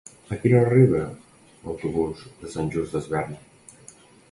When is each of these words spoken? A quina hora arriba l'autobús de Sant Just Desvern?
A 0.35 0.37
quina 0.43 0.55
hora 0.61 0.69
arriba 0.69 1.01
l'autobús 1.67 2.25
de 2.41 2.51
Sant 2.57 2.73
Just 2.79 2.99
Desvern? 2.99 3.39